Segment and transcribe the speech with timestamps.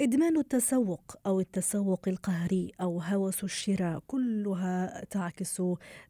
[0.00, 5.62] إدمان التسوق أو التسوق القهري أو هوس الشراء كلها تعكس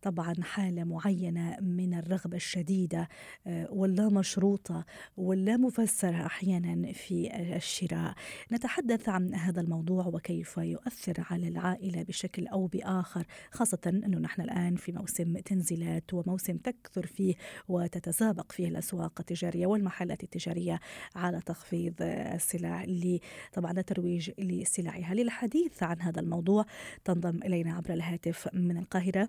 [0.02, 3.08] طبعا حالة معينة من الرغبة الشديدة
[3.46, 4.84] آه، واللا مشروطة
[5.16, 8.14] واللا مفسرة أحيانا في الشراء.
[8.52, 14.76] نتحدث عن هذا الموضوع وكيف يؤثر على العائلة بشكل أو بآخر خاصة أنه نحن الآن
[14.76, 17.34] في موسم تنزيلات وموسم تكثر فيه
[17.68, 20.80] وتتسابق فيه الأسواق التجارية والمحلات التجارية
[21.16, 22.84] على تخفيض السلع.
[22.84, 23.20] اللي
[23.52, 25.14] طبعا الترويج لسلعها.
[25.14, 26.66] للحديث عن هذا الموضوع
[27.04, 29.28] تنضم إلينا عبر الهاتف من القاهرة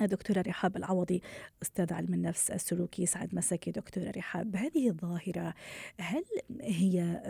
[0.00, 1.22] الدكتورة رحاب العوضي
[1.62, 3.06] أستاذ علم النفس السلوكي.
[3.06, 5.54] سعد مساكي دكتورة رحاب هذه الظاهرة
[6.00, 6.24] هل
[6.60, 7.20] هي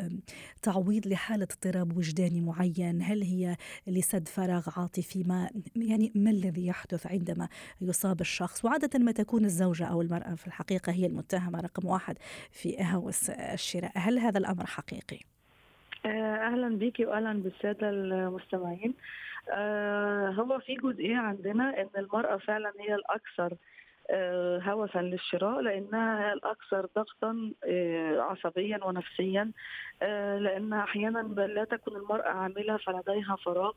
[0.63, 3.57] تعويض لحالة اضطراب وجداني معين؟ هل هي
[3.87, 7.49] لسد فراغ عاطفي؟ ما يعني ما الذي يحدث عندما
[7.81, 12.19] يصاب الشخص؟ وعادة ما تكون الزوجة أو المرأة في الحقيقة هي المتهمة رقم واحد
[12.51, 13.93] في هوس الشراء.
[13.95, 15.34] هل هذا الأمر حقيقي؟
[16.07, 18.95] آه، أهلا بيكي واهلا بالسادة المستمعين.
[19.51, 23.53] آه، هو في جزئية عندنا إن المرأة فعلا هي الأكثر
[24.11, 27.53] آه، هوسا للشراء لأنها الأكثر ضغطا
[28.31, 29.51] عصبيا ونفسيا
[30.41, 33.73] لأن أحيانا لا تكون المرأة عاملة فلديها فراغ.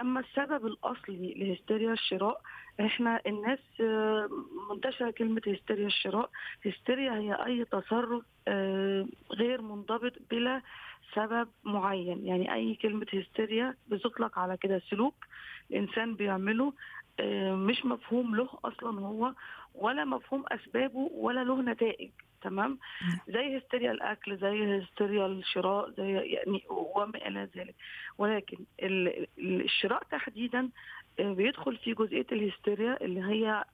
[0.00, 2.40] أما السبب الأصلي لهستيريا الشراء
[2.80, 3.58] إحنا الناس
[4.70, 6.30] منتشرة كلمة هستيريا الشراء.
[6.66, 8.24] هستيريا هي أي تصرف
[9.32, 10.62] غير منضبط بلا
[11.14, 12.26] سبب معين.
[12.26, 15.14] يعني أي كلمة هستيريا بتطلق على كده سلوك
[15.70, 16.72] الإنسان بيعمله
[17.20, 19.32] آه، مش مفهوم له أصلا هو
[19.74, 22.10] ولا مفهوم أسبابه ولا له نتائج.
[22.42, 22.78] تمام؟
[23.28, 27.74] زي هستيريا الأكل زي هستيريا الشراء زي يعني وما إلى ذلك.
[28.18, 28.58] ولكن
[29.38, 30.68] الشراء تحديدا
[31.18, 33.64] بيدخل في جزئية الهستيريا اللي هي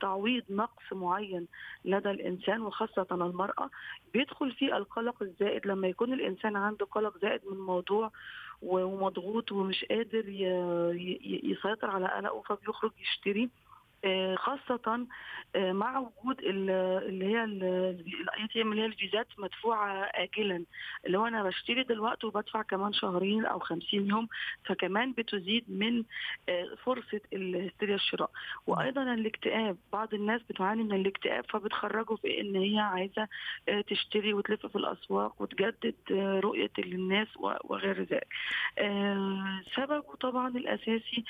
[0.00, 1.46] تعويض نقص معين
[1.84, 3.70] لدى الإنسان وخاصة المرأة.
[4.14, 5.66] بيدخل في القلق الزائد.
[5.66, 8.10] لما يكون الإنسان عنده قلق زائد من موضوع
[8.62, 10.24] ومضغوط ومش قادر
[11.44, 13.44] يسيطر على قلقه فبيخرج يشتري.
[13.44, 13.63] آه،
[14.36, 15.06] خاصة
[15.56, 20.64] آه، مع وجود اللي هي ال ATM اللي هي الفيزات مدفوعة آجلا.
[21.06, 24.28] اللي هو أنا بشتري دلوقتي وبدفع كمان شهرين أو خمسين يوم
[24.64, 26.04] فكمان بتزيد من
[26.48, 28.30] آه، فرصة الهستيريا الشراء.
[28.66, 33.28] وأيضا الاكتئاب بعض الناس بتعاني من الاكتئاب فبتخرجوا في إن هي عايزة
[33.86, 35.94] تشتري وتلف في الأسواق وتجدد
[36.44, 37.28] رؤية للناس
[37.64, 38.26] وغير ذلك.
[39.76, 41.24] سببه طبعا الأساسي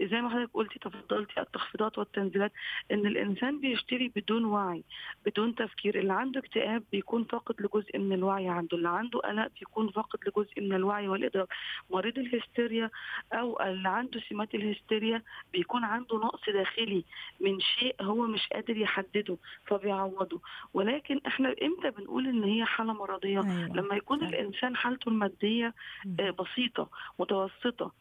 [0.00, 2.52] زي ما حضرتك قلتي تفضلتي التخفيضات التنزيلات
[2.90, 4.84] إن الإنسان بيشتري بدون وعي
[5.26, 5.98] بدون تفكير.
[5.98, 8.76] اللي عنده اكتئاب بيكون فاقد لجزء من الوعي عنده.
[8.76, 11.48] اللي عنده قلق بيكون فاقد لجزء من الوعي والإدراك.
[11.90, 12.90] مريض الهستيريا
[13.32, 17.04] أو اللي عنده سمات الهستيريا بيكون عنده نقص داخلي
[17.40, 19.36] من شيء هو مش قادر يحدده
[19.66, 20.40] فبيعوضه.
[20.74, 23.76] ولكن إحنا إمتى بنقول إن هي حالة مرضية؟ أيوة.
[23.76, 25.74] لما يكون الإنسان حالته المادية
[26.20, 26.88] آه، بسيطة
[27.18, 27.92] متوسطة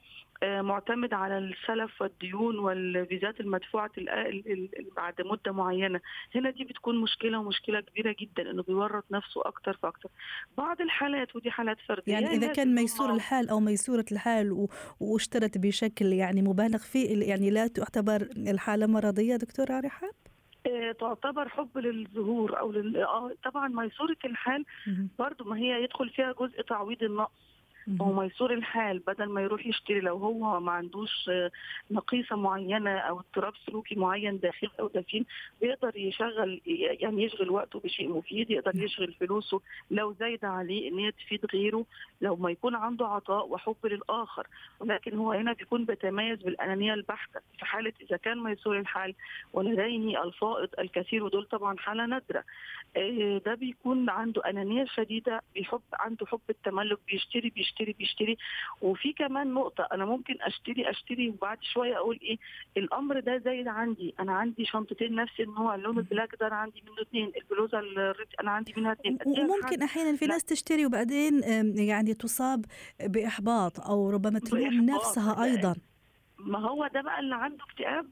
[0.43, 3.91] معتمد على السلف والديون والفيزات المدفوعة
[4.97, 6.01] بعد مدة معينة.
[6.35, 10.09] هنا دي بتكون مشكلة ومشكلة كبيرة جدا إنه بيورط نفسه أكتر فأكتر.
[10.57, 12.13] بعض الحالات ودي حالات فردية.
[12.13, 14.67] يعني إذا كان ميسور الحال أو ميسورة الحال
[14.99, 20.11] واشترت بشكل يعني مبالغ فيه يعني لا تعتبر الحالة مرضية دكتورة رحاب؟
[20.67, 22.97] آه، تعتبر حب للظهور أو لل...
[22.97, 24.65] آه طبعا ميسورة الحال
[25.19, 27.52] برضو ما هي يدخل فيها جزء تعويض النقص.
[28.01, 31.29] هو ميسور الحال بدل ما يروح يشتري لو هو ما عندوش
[31.91, 35.25] نقيصة معينة أو اضطراب سلوكي معين داخلي أو دفين
[35.61, 39.61] بيقدر يشغل يعني يشغل وقته بشيء مفيد يقدر يشغل فلوسه
[39.91, 41.85] لو زايده عليه إن هي تفيد غيره
[42.21, 44.47] لو ما يكون عنده عطاء وحب للآخر.
[44.79, 47.39] ولكن هو هنا بيكون بيتميز بالأنانية البحتة.
[47.59, 49.13] في حالة إذا كان ميسور الحال
[49.53, 52.43] ولديه الفائض الكثير ودول طبعا حالة نادرة
[52.97, 58.37] آه، ده بيكون عنده أنانية شديدة بيحب عنده حب التملك بيشتري بيشتري بيشتري بيشتري.
[58.81, 62.37] وفي كمان نقطة أنا ممكن أشتري أشتري وبعد شوية أقول إيه
[62.77, 64.13] الأمر ده زايد عندي.
[64.19, 67.79] أنا عندي شنطتين نفس النوع اللون ال black ده أنا عندي منه اثنين البلوزة
[68.41, 71.41] أنا عندي منها اثنين وممكن أحيانا في ناس تشتري وبعدين
[71.75, 72.65] يعني تصاب
[72.99, 75.75] بإحباط أو ربما تلوم نفسها أيضا.
[76.39, 78.05] ما هو ده بقى اللي عنده اكتئاب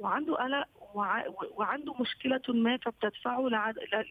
[0.00, 0.66] وعنده قلق
[1.56, 3.48] وعنده مشكلة ما فبتدفعه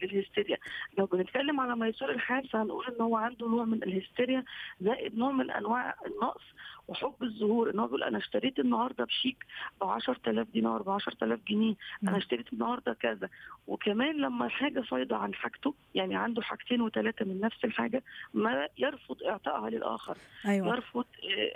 [0.02, 0.58] للهستيريا.
[0.98, 4.44] لو بنتكلم على ميسور الحال فهنقول إن هو عنده نوع من الهستيريا
[4.80, 6.42] زائد نوع من أنواع النقص
[6.90, 9.36] وحب الظهور ان هو بيقول أنا اشتريت النهارده بشيك
[9.80, 13.28] ب 10000 دينار ب 10000 جنيه أنا اشتريت النهارده كذا.
[13.66, 18.02] وكمان لما الحاجة فايضه عن حاجته يعني عنده حاجتين وثلاثه من نفس الحاجة
[18.34, 20.16] ما يرفض اعطائها للآخر.
[20.46, 20.68] أيوة.
[20.68, 21.04] يرفض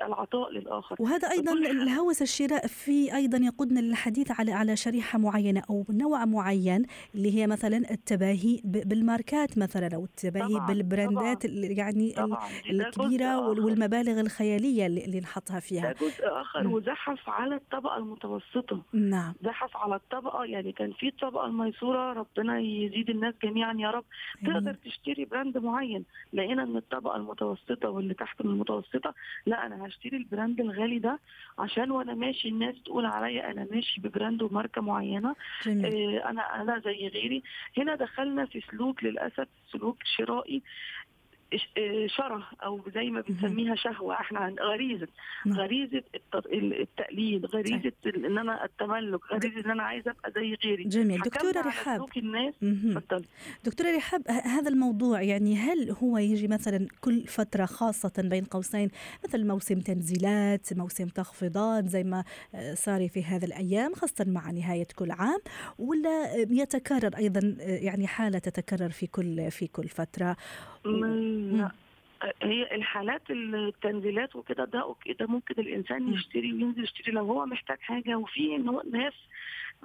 [0.01, 0.97] آه، العطاء للآخر.
[0.99, 6.87] وهذا أيضا الهوس الشراء في أيضا يقودنا للحديث على على شريحة معينة أو نوع معين
[7.15, 11.55] اللي هي مثلا التباهي بالماركات مثلا أو التباهي طبعًا بالبراندات طبعًا.
[11.55, 12.49] يعني طبعًا.
[12.71, 14.87] الكبيرة والمبالغ الخيالية
[15.25, 15.93] اللي نحطها فيها.
[15.93, 18.83] ده جزء آخر وزحف على الطبقة المتوسطة.
[18.93, 19.35] نعم.
[19.43, 24.05] زحف على الطبقة يعني كان في الطبقه الميسورة ربنا يزيد الناس جميعا يا رب.
[24.47, 29.15] تقدر تشتري brand معين لقينا إن الطبقة المتوسطة واللي تحت من المتوسطة
[29.47, 31.19] لا أنا هشتري ال brand الغالي ده
[31.59, 35.35] عشان وأنا ماشي الناس تقول عليا أنا ماشي ب brand وماركة معينة.
[35.67, 36.19] جميل.
[36.19, 37.43] آه أنا أنا زي غيري.
[37.79, 40.63] هنا دخلنا في سلوك للأسف سلوك شرائي.
[42.07, 44.15] شره أو زي ما بنسميها شهوة.
[44.15, 45.09] إحنا غريزة.
[45.47, 45.57] نعم.
[45.61, 46.03] غريزة
[46.55, 50.85] التقليد غريزة إن أنا التملك غريزة إن أنا عايزة أبقى زي غيري.
[50.85, 51.21] جميل.
[51.21, 52.07] دكتورة رحاب.
[52.17, 52.55] الناس.
[53.65, 58.91] دكتورة رحاب هذا الموضوع يعني هل هو يجي مثلا كل فترة خاصة بين قوسين؟
[59.25, 62.25] مثل موسم تنزيلات موسم تخفيضات زي ما
[62.55, 65.41] آه، صار في هذه الأيام خاصة مع نهاية كل عام
[65.79, 70.37] ولا يتكرر أيضا آه، يعني حالة تتكرر في كل في كل فترة؟
[72.43, 78.17] هي الحالات التنزيلات وكده ده ده ممكن الإنسان يشتري وينزل يشتري لو هو محتاج حاجة
[78.17, 78.57] وفي
[78.93, 79.13] ناس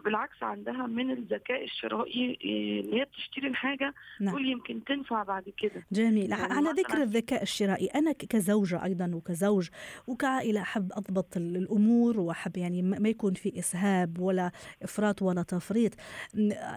[0.06, 4.30] بالعكس عندها من الذكاء الشرائي ان هي بتشتري الحاجة نعم.
[4.30, 5.86] تقول يمكن تنفع بعد كده.
[5.92, 6.30] جميل.
[6.30, 9.70] يعني على ذكر الذكاء الشرائي أنا كزوجة أيضا وكزوج
[10.08, 14.52] وكعائلة أحب أضبط الأمور وأحب يعني ما يكون في إسهاب ولا
[14.84, 15.94] إفراط ولا تفريط.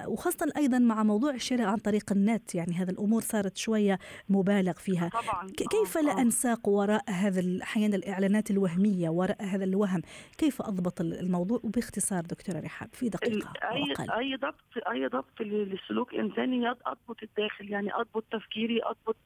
[0.06, 3.98] وخاصة أيضا مع موضوع الشراء عن طريق النت يعني هذا الأمور صارت شوية
[4.28, 5.08] مبالغ فيها.
[5.08, 5.48] طبعا.
[5.48, 6.20] كيف لا آه.
[6.20, 10.02] أنساق وراء هذا أحيانا الإعلانات الوهمية وراء هذا الوهم؟
[10.38, 14.10] كيف أضبط الموضوع؟ وباختصار دكتورة رحاب في دقيقة أي أقل.
[14.10, 19.16] أي ضبط أي ضبط للسلوك إنساني أضبط الداخل يعني أضبط تفكيري أضبط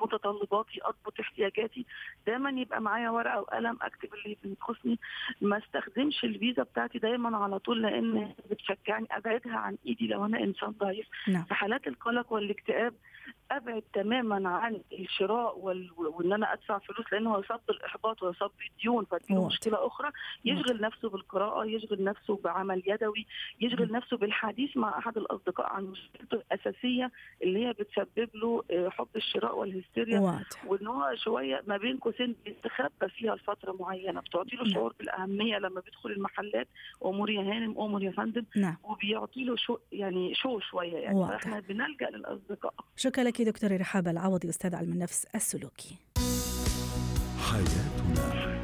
[0.00, 1.86] متطلباتي أضبط احتياجاتي
[2.26, 4.98] دايما يبقى معايا ورقة وقلم أكتب اللي بينقصني
[5.40, 10.70] ما استخدمش الفيزا بتاعتي دايما على طول لأن بتشجعني أبعدها عن إيدي لو أنا إنسان
[10.70, 11.44] ضعيف نعم.
[11.44, 12.94] في حالات القلق والاكتئاب
[13.50, 15.90] أبعد تماما عن الشراء وال...
[15.96, 20.10] وإن أنا أدفع فلوس لأنه يصاب بالاحباط ويصاب بالديون فدي مشكلة أخرى.
[20.44, 23.26] يشغل نفسه بالقراءة يشغل نفسه بعمل يدوي
[23.60, 27.10] يشغل نفسه بالحديث مع أحد الأصدقاء عن مشكلته الأساسية
[27.42, 30.20] اللي هي بتسبب له آه، حب الشراء والهستيريا.
[30.66, 34.20] وإن هو شوية ما بين قوسين بيستخبى فيها لفترة معينة.
[34.20, 36.68] بتعطي له شعور بالأهمية لما بيدخل المحلات
[37.04, 38.44] أمور يا هانم أمور يا فندم.
[38.56, 38.76] نعم.
[38.84, 41.26] وبيعطي له شو يعني شو شوية يعني.
[41.28, 42.74] فإحنا بنلجأ للأصدقاء.
[42.96, 45.96] شكرا لك دكتورة رحابة العوضي أستاذ علم النفس السلوكي.
[47.38, 48.57] حياتنا.